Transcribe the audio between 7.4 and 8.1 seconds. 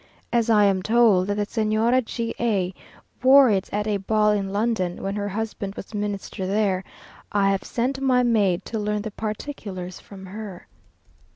have sent